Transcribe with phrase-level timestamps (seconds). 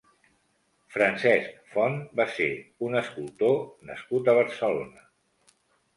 [0.93, 2.49] Francesc Font va ser
[2.89, 3.57] un escultor
[3.91, 5.05] nascut a Barcelona.